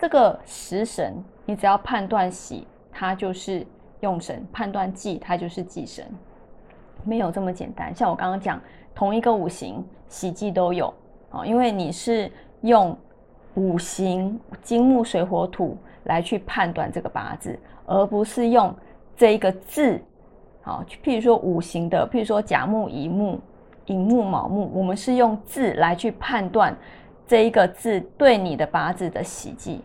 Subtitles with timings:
[0.00, 3.66] 这个食神，你只要判断喜，它就是
[4.00, 6.02] 用神；判断忌，它就是忌神。
[7.04, 7.94] 没有这么简单。
[7.94, 8.58] 像我刚刚讲，
[8.94, 10.92] 同一个五行喜忌都有
[11.30, 12.32] 啊，因为你是
[12.62, 12.96] 用
[13.56, 18.74] 五行金木水火土来去判断这个八字，而不是用
[19.18, 20.00] 这一个字。
[20.62, 23.38] 好，譬如说五行的，譬如说甲木、乙木、
[23.84, 26.74] 寅木、卯木，我们是用字来去判断
[27.30, 29.80] 这一个字对你的八字的喜忌。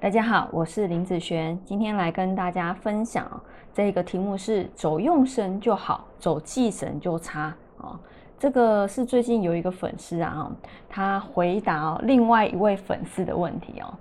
[0.00, 3.40] 大家好，我是林子璇，今天来跟大家分享
[3.72, 7.96] 这个题目是走用神就好，走忌神就差啊。
[8.36, 10.50] 这个是最近有一个粉丝啊，
[10.88, 13.94] 他回答另外一位粉丝的问题哦。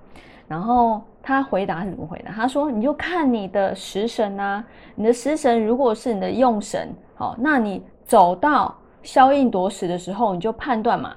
[0.48, 2.32] 然后他回答是怎么回答？
[2.32, 4.64] 他说：“你就看你的食神啊，
[4.96, 11.16] 你的食神如果是你的用神，好，那你走到消印夺食的时候，你就判断嘛。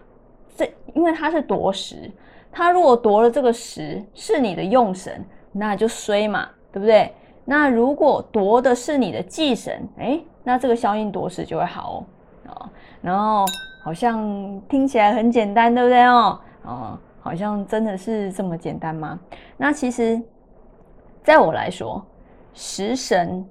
[0.57, 2.11] 这因为他是夺食。”
[2.51, 7.13] 他如果夺了这个食是你的用神，那就衰嘛，对不对？
[7.45, 12.05] 那如果夺的是你的忌神，哎，那这个消印夺食就会好
[12.47, 12.71] 哦。
[13.03, 13.45] 然后
[13.83, 14.19] 好像
[14.69, 16.41] 听起来很简单，对不对哦？
[16.65, 19.19] 哦，好像真的是这么简单吗？
[19.57, 20.21] 那其实，
[21.23, 22.05] 在我来说，
[22.55, 23.45] 食神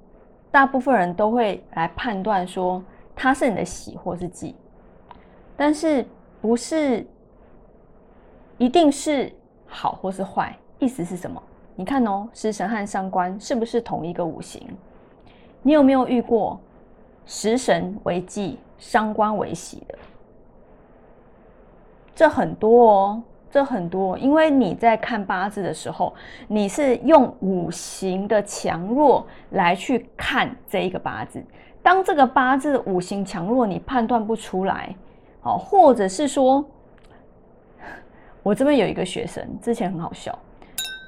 [0.52, 2.84] 大部分人都会来判断说
[3.16, 4.56] 它是你的喜或是忌，
[5.56, 6.06] 但是
[6.42, 7.06] 不是。
[8.60, 9.32] 一定是
[9.68, 11.40] 好或是坏，意思是什么？
[11.76, 14.68] 你看哦，食神和伤官是不是同一个五行？
[15.62, 16.60] 你有没有遇过
[17.28, 19.96] 食神为忌、伤官为喜的？
[22.16, 26.14] 这很多哦，这很多，因为你在看八字的时候，
[26.48, 31.44] 你是用五行的强弱来去看这一个八字。
[31.82, 34.96] 当这个八字五行强弱你判断不出来，
[35.42, 36.66] 哦，或者是说。
[38.44, 40.38] 我这边有一个学生，之前很好笑。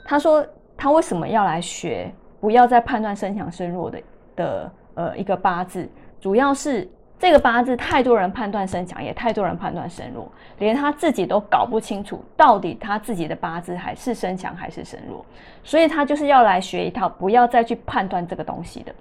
[0.04, 2.12] 他说他为什么要来学？
[2.42, 4.02] 不要再判断身强身弱的
[4.36, 5.88] 的呃一个八字，
[6.20, 15.26] 主要是这个八字太多人判断身强，也太多人判断身弱，连他自己都搞不清楚到底他自己的八字还是身强还是身弱，
[15.62, 18.96] 所以他就是要来学一套，不要再去判断这个东西的。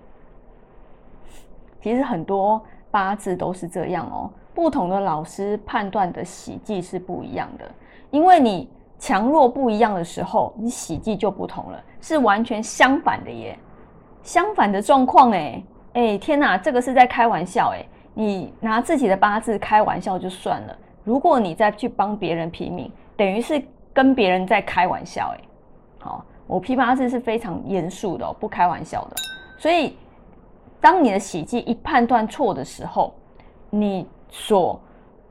[1.80, 7.64] 其实很多八字都是这样哦，不同的老师判断的喜忌是不一样的。
[8.10, 8.68] 因为你
[8.98, 13.56] 强弱不一样的时候，你喜忌就不同了，是完全相反的耶，
[14.24, 15.62] 相反的状况哎
[15.92, 17.84] 哎天哪，这个是在开玩笑哎，
[18.20, 23.62] 你拿自己的八字开玩笑就算了，如果你再去帮别人批命，等于是
[23.92, 25.40] 跟别人在开玩笑哎，
[26.00, 29.14] 好，我批八字是非常严肃的，不开玩笑的，
[29.56, 29.96] 所以
[30.80, 33.14] 当你的喜忌一判断错的时候，
[33.70, 34.80] 你所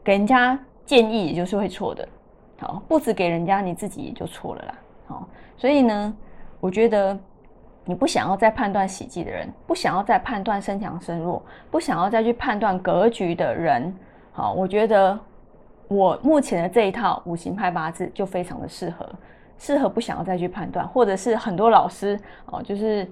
[0.01, 2.07] 给人家建议也就是会错的。
[2.59, 4.79] 好，不止给人家，你自己也就错了啦。
[5.07, 5.27] 好，
[5.57, 6.15] 所以呢，
[6.61, 7.19] 我觉得
[7.87, 13.95] 你不想要再判断喜忌的人，不想要再判断身强身弱，不想要再去判断格局的人，
[14.33, 15.17] 好，我觉得
[15.87, 19.09] 我目前的这一套五行派八字就非常的适合，
[19.57, 23.09] 适合不想要再去判断，或者是很多老师哦，就是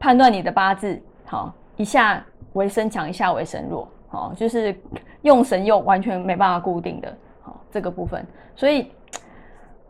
[0.00, 2.24] 判断你的八字，好，一下
[2.54, 4.74] 为身强，一下为身弱，好，就是
[5.20, 7.14] 用神又完全没办法固定的。
[7.42, 8.26] 好这个部分，
[8.56, 8.90] 所以，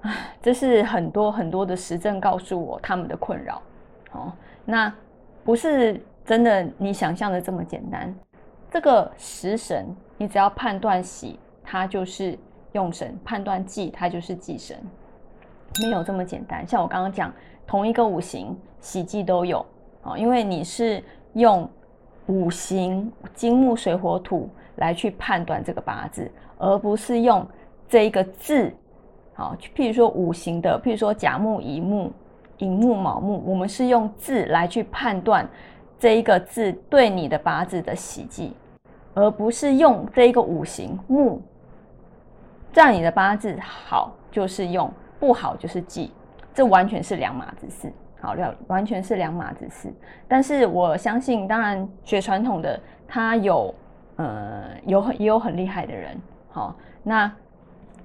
[0.00, 3.62] 唉，这是很多很多的实证告诉我他们的困扰。
[4.14, 4.32] 哦，
[4.64, 4.92] 那
[5.44, 8.14] 不是真的你想象的这么简单。
[8.70, 9.86] 这个食神，
[10.16, 12.38] 你只要判断喜，它就是
[12.72, 14.76] 用神；判断忌，它就是忌神。
[15.82, 16.66] 没有这么简单。
[16.66, 17.32] 像我刚刚讲，
[17.66, 19.64] 同一个五行喜忌都有
[20.02, 21.02] 哦，因为你是
[21.34, 21.68] 用
[22.26, 27.46] 五行金木水火土来去判断这个八字，而不是用。
[27.86, 28.72] 这一个字，
[29.34, 32.10] 好，譬如说五行的，譬如说甲木、乙木、
[32.58, 35.48] 寅木、卯木，我们是用字来去判断
[35.98, 38.54] 这一个字对你的八字的喜忌，
[39.14, 41.40] 而不是用这一个五行木，
[42.72, 46.12] 这样你的八字好就是用，不好就是忌，
[46.52, 49.92] 这完全是两码子事，好，了，完全是两码子事。
[50.28, 53.74] 但是我相信，当然学传统的，他有，
[54.16, 56.16] 呃，有很也有很厉害的人，
[56.50, 57.30] 好，那。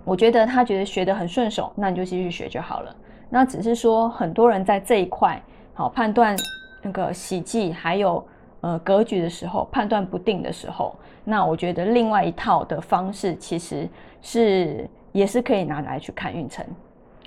[0.06, 2.96] 我觉得他觉得学得很顺手，那你就继续学就好了。
[3.30, 5.42] 那只是说很多人在这一块
[5.74, 6.36] 好判断
[6.82, 8.26] 那个喜忌还有
[8.62, 13.88] 呃格局的时候判断不定的时候，那我觉得另外一套的方式其实
[14.22, 16.66] 是也是可以拿来去看运程，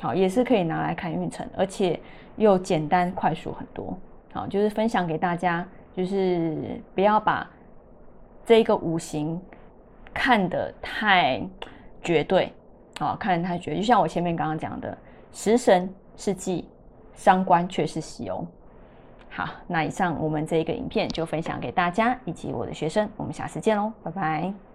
[0.00, 1.98] 好也是可以拿来看运程，而且
[2.36, 3.96] 又简单快速很多。
[4.32, 7.48] 好，就是分享给大家，就是不要把
[8.44, 9.40] 这一个五行
[10.14, 11.42] 看得太
[12.02, 12.52] 绝对，
[12.98, 14.96] 啊，看得太绝，就像我前面刚刚讲的，
[15.32, 16.68] 食神是忌，
[17.14, 18.46] 伤官却是喜哦。
[19.30, 24.71] 好，那以上我们这一个影片就分享给大家以及我的学生，我们下次见喽，拜拜。